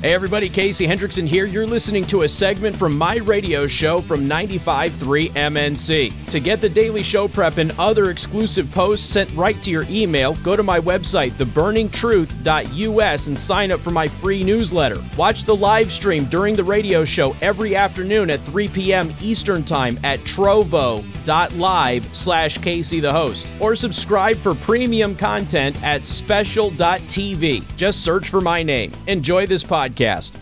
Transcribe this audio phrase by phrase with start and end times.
[0.00, 1.44] Hey everybody, Casey Hendrickson here.
[1.44, 6.26] You're listening to a segment from my radio show from 95.3 MNC.
[6.30, 10.36] To get the daily show prep and other exclusive posts sent right to your email,
[10.44, 15.02] go to my website, theburningtruth.us, and sign up for my free newsletter.
[15.16, 19.12] Watch the live stream during the radio show every afternoon at 3 p.m.
[19.20, 23.48] Eastern Time at trovo.live slash Casey the host.
[23.58, 27.64] Or subscribe for premium content at special.tv.
[27.76, 28.92] Just search for my name.
[29.08, 30.38] Enjoy this podcast podcast.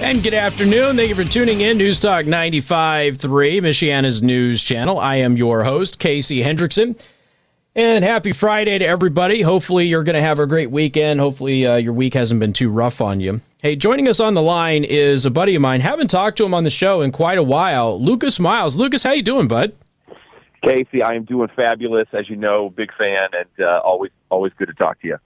[0.00, 0.96] And good afternoon.
[0.96, 1.78] Thank you for tuning in.
[1.78, 3.16] News Talk 95.3,
[3.60, 4.98] Michiana's news channel.
[4.98, 7.00] I am your host, Casey Hendrickson.
[7.74, 9.42] And happy Friday to everybody.
[9.42, 11.20] Hopefully, you're going to have a great weekend.
[11.20, 13.40] Hopefully, uh, your week hasn't been too rough on you.
[13.62, 15.80] Hey, joining us on the line is a buddy of mine.
[15.80, 17.98] Haven't talked to him on the show in quite a while.
[18.02, 18.76] Lucas Miles.
[18.76, 19.72] Lucas, how you doing, bud?
[20.62, 22.08] Casey, I am doing fabulous.
[22.12, 25.16] As you know, big fan, and uh, always always good to talk to you.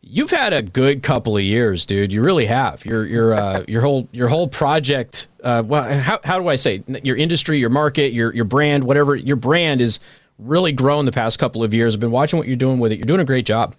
[0.00, 2.12] You've had a good couple of years, dude.
[2.12, 2.84] You really have.
[2.86, 5.26] Your your uh, your whole your whole project.
[5.42, 9.16] Uh, well, how, how do I say your industry, your market, your your brand, whatever.
[9.16, 9.98] Your brand is
[10.38, 11.94] really grown the past couple of years.
[11.94, 12.98] I've been watching what you're doing with it.
[12.98, 13.74] You're doing a great job.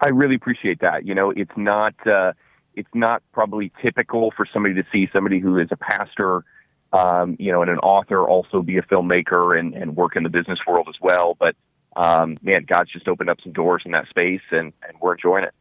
[0.00, 1.04] I really appreciate that.
[1.04, 2.32] You know, it's not uh,
[2.74, 6.44] it's not probably typical for somebody to see somebody who is a pastor,
[6.92, 10.28] um, you know, and an author also be a filmmaker and and work in the
[10.28, 11.36] business world as well.
[11.38, 11.56] But
[11.96, 15.44] um, man, God's just opened up some doors in that space, and, and we're enjoying
[15.44, 15.54] it.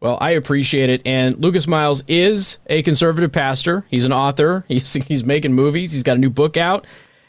[0.00, 1.02] Well, I appreciate it.
[1.04, 3.84] And Lucas Miles is a conservative pastor.
[3.88, 4.64] He's an author.
[4.68, 5.92] He's he's making movies.
[5.92, 6.86] He's got a new book out,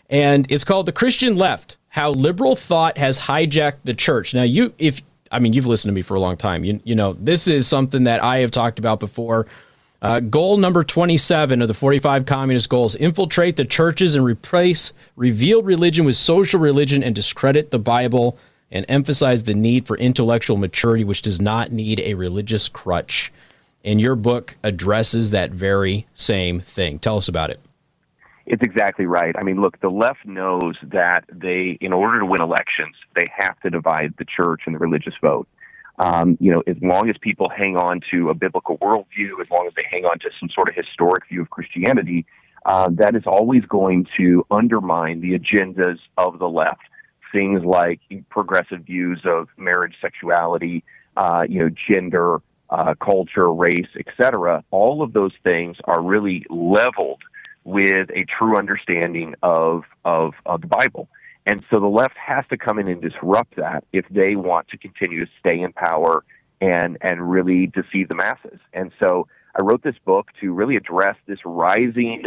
[0.09, 4.73] and it's called "The Christian Left: How Liberal Thought Has Hijacked the Church." Now, you
[4.77, 6.63] if I mean you've listened to me for a long time.
[6.63, 9.47] You you know this is something that I have talked about before.
[10.01, 15.65] Uh, goal number 27 of the 45 communist goals infiltrate the churches and replace revealed
[15.65, 18.37] religion with social religion and discredit the Bible
[18.71, 23.33] and emphasize the need for intellectual maturity, which does not need a religious crutch.
[23.83, 26.99] And your book addresses that very same thing.
[26.99, 27.59] Tell us about it.
[28.45, 29.35] It's exactly right.
[29.37, 33.59] I mean, look, the left knows that they, in order to win elections, they have
[33.61, 35.47] to divide the church and the religious vote
[35.99, 39.67] um, you know, as long as people hang on to a biblical worldview, as long
[39.67, 42.25] as they hang on to some sort of historic view of Christianity,
[42.65, 46.81] uh, that is always going to undermine the agendas of the left.
[47.31, 47.99] Things like
[48.29, 50.83] progressive views of marriage, sexuality,
[51.15, 54.63] uh, you know, gender, uh, culture, race, etc.
[54.71, 57.21] All of those things are really leveled
[57.65, 61.09] with a true understanding of of, of the Bible.
[61.45, 64.77] And so the left has to come in and disrupt that if they want to
[64.77, 66.23] continue to stay in power
[66.61, 68.59] and and really deceive the masses.
[68.73, 69.27] And so
[69.57, 72.25] I wrote this book to really address this rising,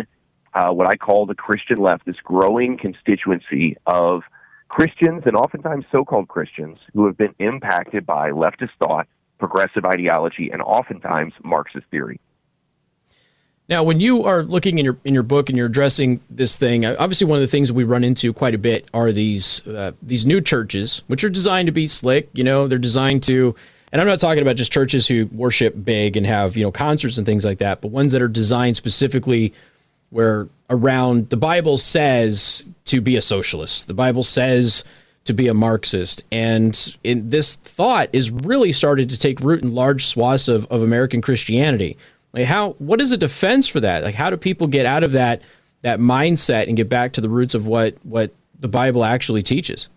[0.54, 4.22] uh, what I call the Christian left, this growing constituency of
[4.68, 9.06] Christians and oftentimes so-called Christians who have been impacted by leftist thought,
[9.38, 12.18] progressive ideology, and oftentimes Marxist theory.
[13.72, 16.84] Now, when you are looking in your in your book and you're addressing this thing,
[16.84, 19.92] uh, obviously one of the things we run into quite a bit are these uh,
[20.02, 22.28] these new churches, which are designed to be slick.
[22.34, 23.54] You know, they're designed to,
[23.90, 27.16] and I'm not talking about just churches who worship big and have you know concerts
[27.16, 29.54] and things like that, but ones that are designed specifically
[30.10, 34.84] where around the Bible says to be a socialist, the Bible says
[35.24, 39.74] to be a Marxist, and in, this thought is really started to take root in
[39.74, 41.96] large swaths of, of American Christianity.
[42.32, 44.02] Like how what is a defense for that?
[44.02, 45.42] Like how do people get out of that
[45.82, 49.88] that mindset and get back to the roots of what what the Bible actually teaches?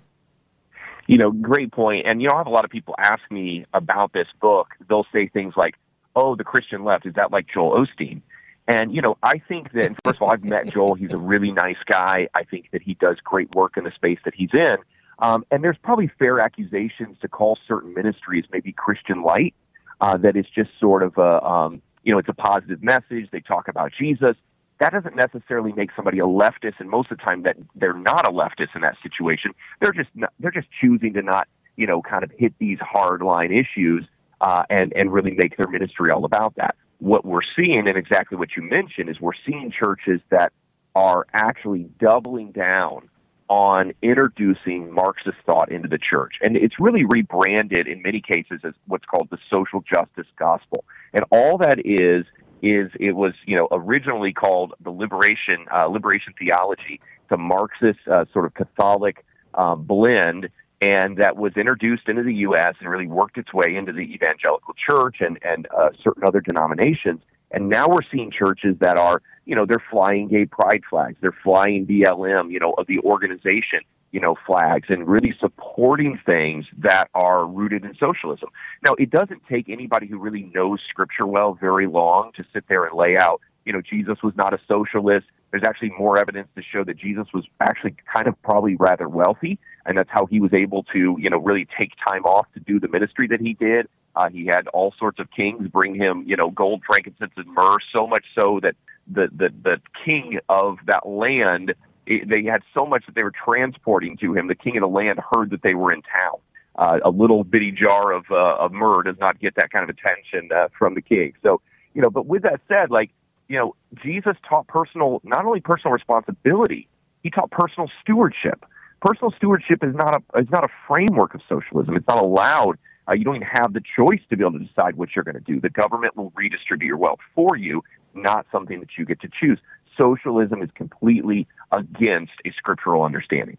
[1.07, 2.07] You know, great point.
[2.07, 4.69] And you know, I have a lot of people ask me about this book.
[4.89, 5.75] They'll say things like,
[6.15, 8.21] "Oh, the Christian left is that like Joel Osteen?"
[8.67, 10.95] And you know, I think that first of all, I've met Joel.
[10.95, 12.27] He's a really nice guy.
[12.33, 14.77] I think that he does great work in the space that he's in.
[15.19, 19.53] Um, and there's probably fair accusations to call certain ministries maybe Christian light.
[20.01, 23.29] Uh, that is just sort of a um, you know, it's a positive message.
[23.31, 24.37] They talk about Jesus.
[24.79, 28.25] That doesn't necessarily make somebody a leftist, and most of the time that they're not
[28.25, 29.51] a leftist in that situation.
[29.81, 33.21] They're just not, they're just choosing to not, you know, kind of hit these hard
[33.21, 34.05] line issues
[34.41, 36.75] uh, and and really make their ministry all about that.
[36.99, 40.53] What we're seeing, and exactly what you mentioned, is we're seeing churches that
[40.93, 43.09] are actually doubling down
[43.49, 46.35] on introducing Marxist thought into the church.
[46.41, 50.83] And it's really rebranded in many cases as what's called the social justice gospel.
[51.13, 52.25] And all that is
[52.61, 56.99] is it was you know originally called the liberation uh, liberation theology,
[57.29, 60.49] the Marxist uh, sort of Catholic uh, blend,
[60.81, 62.75] and that was introduced into the U.S.
[62.79, 67.21] and really worked its way into the evangelical church and and uh, certain other denominations.
[67.55, 71.37] And now we're seeing churches that are, you know, they're flying gay pride flags, they're
[71.43, 73.79] flying BLM, you know, of the organization.
[74.15, 78.47] you know, flags and really supporting things that are rooted in socialism.
[78.81, 82.85] Now, it doesn't take anybody who really knows scripture well very long to sit there
[82.85, 85.25] and lay out, you know, Jesus was not a socialist.
[85.51, 89.59] There's actually more evidence to show that Jesus was actually kind of probably rather wealthy,
[89.85, 92.79] and that's how he was able to, you know, really take time off to do
[92.79, 93.89] the ministry that he did.
[94.15, 97.79] Uh, he had all sorts of kings bring him, you know, gold, frankincense, and myrrh,
[97.91, 98.75] so much so that
[99.07, 101.73] the the, the king of that land,
[102.05, 104.47] it, they had so much that they were transporting to him.
[104.47, 106.39] The king of the land heard that they were in town.
[106.77, 109.95] Uh, a little bitty jar of uh, of myrrh does not get that kind of
[109.95, 111.33] attention uh, from the king.
[111.43, 111.61] So,
[111.93, 113.11] you know, but with that said, like
[113.47, 116.87] you know, Jesus taught personal, not only personal responsibility,
[117.23, 118.65] he taught personal stewardship.
[119.01, 121.95] Personal stewardship is not a is not a framework of socialism.
[121.95, 122.77] It's not allowed.
[123.07, 125.35] Uh, you don't even have the choice to be able to decide what you're going
[125.35, 125.59] to do.
[125.59, 129.59] The government will redistribute your wealth for you, not something that you get to choose.
[129.97, 133.57] Socialism is completely against a scriptural understanding.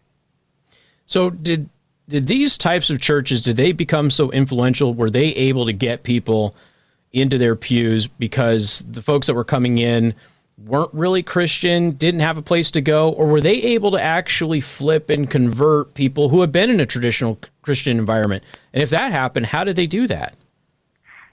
[1.05, 1.69] So did
[2.09, 4.93] did these types of churches did they become so influential?
[4.93, 6.55] Were they able to get people?
[7.13, 10.13] into their pews because the folks that were coming in
[10.57, 14.59] weren't really Christian, didn't have a place to go, or were they able to actually
[14.59, 18.45] flip and convert people who had been in a traditional Christian environment?
[18.73, 20.35] And if that happened, how did they do that?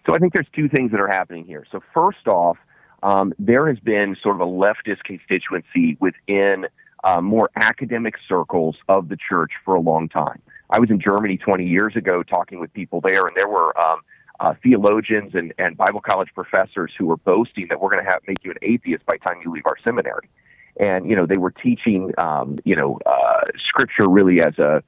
[0.05, 1.65] So I think there's two things that are happening here.
[1.71, 2.59] So first off,
[3.05, 6.67] um, there has been sort of a leftist constituency within
[7.05, 10.43] uh, more academic circles of the church for a long time.
[10.71, 14.01] I was in Germany 20 years ago talking with people there, and there were um,
[14.41, 18.39] uh, theologians and, and Bible college professors who were boasting that we're going to make
[18.43, 20.29] you an atheist by the time you leave our seminary.
[20.81, 24.83] And you know they were teaching um, you know uh, scripture really as a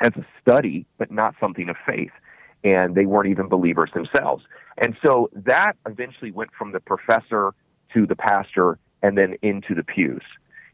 [0.00, 2.12] as a study, but not something of faith.
[2.62, 4.44] And they weren't even believers themselves.
[4.78, 7.52] And so that eventually went from the professor
[7.94, 10.22] to the pastor and then into the pews.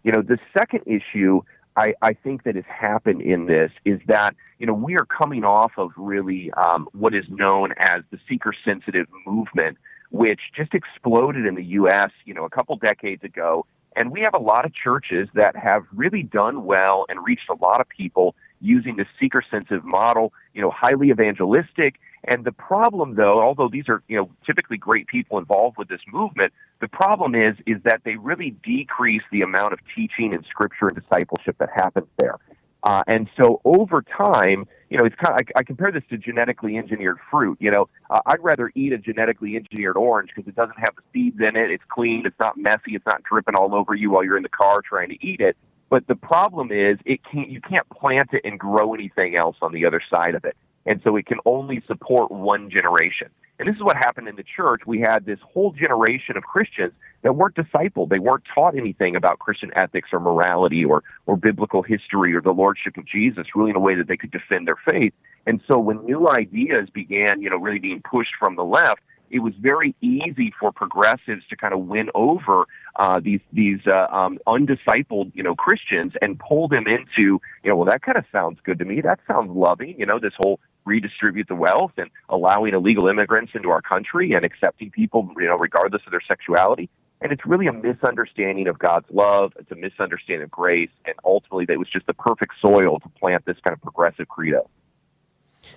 [0.03, 1.43] You know, the second issue
[1.77, 5.45] I, I think that has happened in this is that you know we are coming
[5.45, 9.77] off of really um, what is known as the seeker sensitive movement,
[10.11, 12.11] which just exploded in the U.S.
[12.25, 15.85] you know a couple decades ago, and we have a lot of churches that have
[15.95, 20.33] really done well and reached a lot of people using the seeker sensitive model.
[20.55, 25.07] You know, highly evangelistic and the problem, though, although these are you know typically great
[25.07, 29.73] people involved with this movement, the problem is is that they really decrease the amount
[29.73, 32.37] of teaching and scripture and discipleship that happens there.
[32.83, 36.19] Uh, and so over time, you know, it's kind of, I, I compare this to
[36.19, 37.59] genetically engineered fruit.
[37.61, 41.03] You know, uh, I'd rather eat a genetically engineered orange because it doesn't have the
[41.13, 41.71] seeds in it.
[41.71, 42.25] It's clean.
[42.27, 42.95] It's not messy.
[42.95, 45.57] It's not dripping all over you while you're in the car trying to eat it.
[45.89, 47.49] But the problem is, it can't.
[47.49, 50.57] You can't plant it and grow anything else on the other side of it
[50.87, 53.29] and so it can only support one generation.
[53.59, 54.83] And this is what happened in the church.
[54.87, 56.93] We had this whole generation of Christians
[57.23, 58.11] that weren't discipled.
[58.11, 62.53] They weren't taught anything about Christian ethics or morality or, or biblical history or the
[62.53, 65.13] lordship of Jesus, really in a way that they could defend their faith.
[65.47, 69.01] And so when new ideas began, you know, really being pushed from the left,
[69.31, 72.67] it was very easy for progressives to kind of win over
[72.99, 77.77] uh, these these uh, um, undiscipled, you know, Christians and pull them into, you know,
[77.77, 79.01] well, that kind of sounds good to me.
[79.01, 79.95] That sounds loving.
[79.99, 84.45] You know, this whole redistribute the wealth and allowing illegal immigrants into our country and
[84.45, 86.89] accepting people, you know, regardless of their sexuality.
[87.21, 89.53] And it's really a misunderstanding of God's love.
[89.59, 90.91] It's a misunderstanding of grace.
[91.07, 94.69] And ultimately, that was just the perfect soil to plant this kind of progressive credo.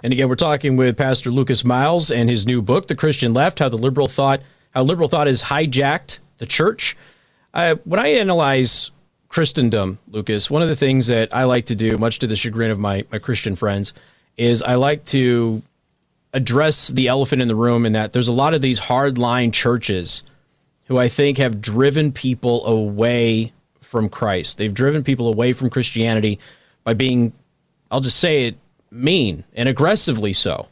[0.03, 3.59] And again, we're talking with Pastor Lucas Miles and his new book, The Christian Left:
[3.59, 6.97] How the Liberal Thought How Liberal Thought has Hijacked the Church.
[7.53, 8.91] Uh, when I analyze
[9.27, 12.71] Christendom, Lucas, one of the things that I like to do, much to the chagrin
[12.71, 13.93] of my, my Christian friends,
[14.37, 15.61] is I like to
[16.33, 20.23] address the elephant in the room in that there's a lot of these hardline churches
[20.85, 24.57] who I think have driven people away from Christ.
[24.57, 26.39] They've driven people away from Christianity
[26.83, 27.33] by being,
[27.91, 28.57] I'll just say it,
[28.91, 30.67] mean and aggressively so.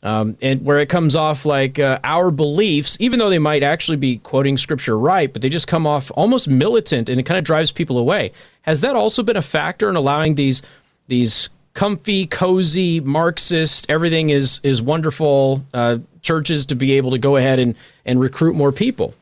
[0.00, 3.96] Um, and where it comes off like uh, our beliefs, even though they might actually
[3.96, 7.42] be quoting scripture right, but they just come off almost militant and it kind of
[7.42, 8.30] drives people away.
[8.62, 10.62] Has that also been a factor in allowing these
[11.08, 17.36] these comfy, cozy, Marxist, everything is is wonderful uh, churches to be able to go
[17.36, 17.74] ahead and
[18.04, 19.14] and recruit more people.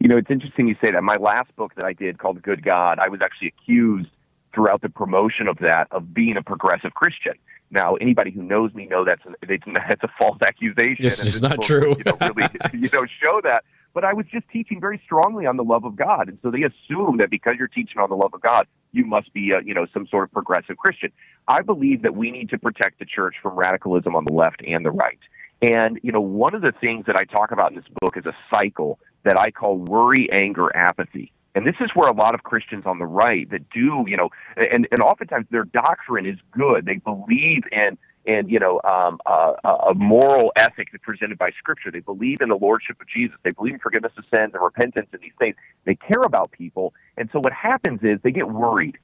[0.00, 1.02] You know, it's interesting you say that.
[1.02, 4.10] My last book that I did called Good God, I was actually accused
[4.54, 7.34] throughout the promotion of that of being a progressive Christian.
[7.70, 11.04] Now, anybody who knows me know that's a, that's a false accusation.
[11.04, 11.94] Yes, it's not true.
[11.96, 13.64] you know, really, you know, show that.
[13.92, 16.62] But I was just teaching very strongly on the love of God, and so they
[16.62, 19.74] assume that because you're teaching on the love of God, you must be, a, you
[19.74, 21.10] know, some sort of progressive Christian.
[21.48, 24.84] I believe that we need to protect the church from radicalism on the left and
[24.84, 25.18] the right.
[25.62, 28.26] And you know, one of the things that I talk about in this book is
[28.26, 31.32] a cycle that I call worry, anger, apathy.
[31.54, 34.28] And this is where a lot of Christians on the right that do, you know,
[34.56, 36.86] and, and oftentimes their doctrine is good.
[36.86, 41.90] They believe in, in you know, um, uh, a moral ethic that's presented by Scripture.
[41.90, 43.36] They believe in the Lordship of Jesus.
[43.42, 45.56] They believe in forgiveness of sins and repentance and these things.
[45.86, 46.94] They care about people.
[47.16, 48.98] And so what happens is they get worried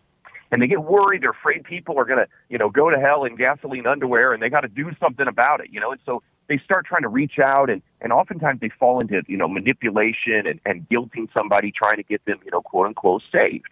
[0.50, 1.22] and they get worried.
[1.22, 4.42] They're afraid people are going to, you know, go to hell in gasoline underwear, and
[4.42, 5.90] they got to do something about it, you know.
[5.90, 9.36] And so they start trying to reach out, and and oftentimes they fall into, you
[9.36, 13.66] know, manipulation and and guilting somebody, trying to get them, you know, quote unquote saved.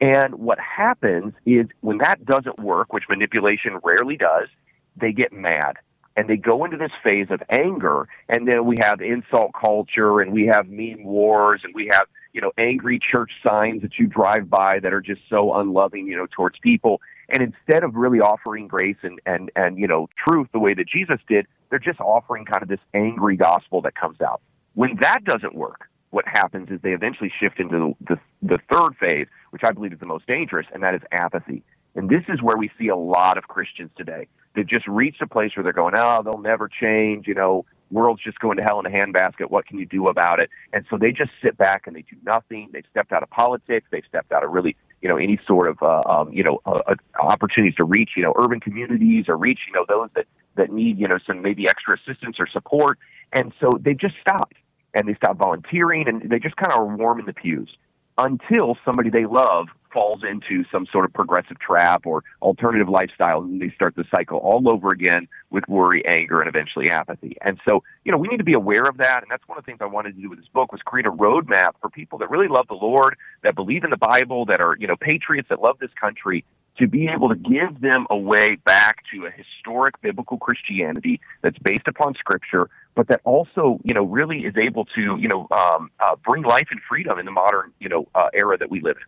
[0.00, 4.48] And what happens is when that doesn't work, which manipulation rarely does,
[4.96, 5.76] they get mad
[6.16, 10.32] and they go into this phase of anger and then we have insult culture and
[10.32, 14.50] we have meme wars and we have you know angry church signs that you drive
[14.50, 18.68] by that are just so unloving you know towards people and instead of really offering
[18.68, 22.44] grace and and and you know truth the way that Jesus did they're just offering
[22.44, 24.40] kind of this angry gospel that comes out
[24.74, 28.96] when that doesn't work what happens is they eventually shift into the, the, the third
[28.98, 31.62] phase which I believe is the most dangerous and that is apathy
[31.94, 35.26] and this is where we see a lot of Christians today They've just reached a
[35.26, 37.26] place where they're going, oh, they'll never change.
[37.26, 39.50] You know, world's just going to hell in a handbasket.
[39.50, 40.50] What can you do about it?
[40.72, 42.68] And so they just sit back and they do nothing.
[42.72, 43.86] They've stepped out of politics.
[43.90, 46.78] They've stepped out of really, you know, any sort of, uh, um, you know, uh,
[46.86, 50.26] uh, opportunities to reach, you know, urban communities or reach, you know, those that,
[50.56, 52.98] that need, you know, some maybe extra assistance or support.
[53.32, 54.56] And so they just stopped
[54.94, 57.70] and they stopped volunteering and they just kind of are warm in the pews
[58.18, 63.60] until somebody they love falls into some sort of progressive trap or alternative lifestyle and
[63.60, 67.36] they start the cycle all over again with worry, anger, and eventually apathy.
[67.42, 69.22] And so, you know, we need to be aware of that.
[69.22, 71.06] And that's one of the things I wanted to do with this book was create
[71.06, 74.60] a roadmap for people that really love the Lord, that believe in the Bible, that
[74.60, 76.44] are, you know, patriots that love this country
[76.78, 81.58] to be able to give them a way back to a historic biblical Christianity that's
[81.58, 85.90] based upon Scripture, but that also, you know, really is able to, you know, um,
[86.00, 88.96] uh, bring life and freedom in the modern, you know, uh, era that we live
[88.96, 89.02] in.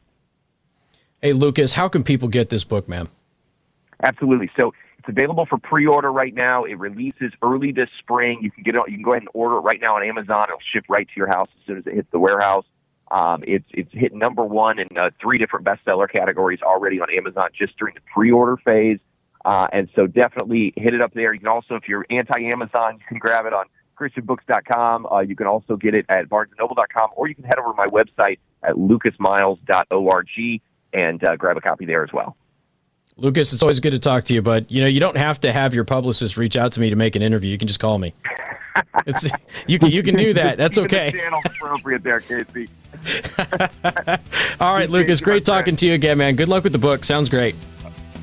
[1.23, 3.09] Hey, Lucas, how can people get this book, man?
[4.03, 4.51] Absolutely.
[4.57, 6.65] So it's available for pre-order right now.
[6.65, 8.41] It releases early this spring.
[8.43, 8.83] You can get it.
[8.89, 10.45] You can go ahead and order it right now on Amazon.
[10.49, 12.65] It'll ship right to your house as soon as it hits the warehouse.
[13.13, 17.51] Um, it's it's hit number one in uh, three different bestseller categories already on Amazon
[17.57, 18.99] just during the pre-order phase.
[19.45, 21.33] Uh, and so definitely hit it up there.
[21.33, 25.07] You can also, if you're anti-Amazon, you can grab it on ChristianBooks.com.
[25.07, 27.87] Uh, you can also get it at BarnesandNoble.com, or you can head over to my
[27.87, 30.61] website at lucasmiles.org
[30.93, 32.37] and uh, grab a copy there as well.
[33.17, 35.53] Lucas, it's always good to talk to you, but you know you don't have to
[35.53, 37.51] have your publicist reach out to me to make an interview.
[37.51, 38.15] You can just call me.
[39.07, 39.29] It's
[39.67, 40.57] you can you can do that.
[40.57, 41.11] That's okay.
[41.11, 42.69] channel appropriate there, Casey.
[44.61, 45.21] All right, Lucas.
[45.21, 46.37] Great talking to you again, man.
[46.37, 47.05] Good luck with the book.
[47.05, 47.55] Sounds great.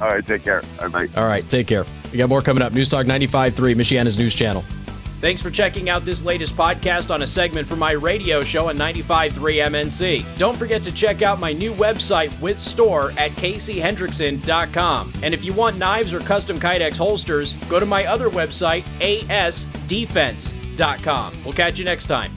[0.02, 0.64] All right, take care.
[0.80, 1.86] All right, All right, take care.
[2.12, 2.72] We got more coming up.
[2.72, 4.64] News Talk 95.3, Michiana's news channel.
[5.22, 8.78] Thanks for checking out this latest podcast on a segment from my radio show on
[8.78, 10.38] 95.3 MNC.
[10.38, 15.14] Don't forget to check out my new website with store at caseyhendrickson.com.
[15.22, 21.44] And if you want knives or custom Kydex holsters, go to my other website, asdefense.com.
[21.44, 22.32] We'll catch you next time.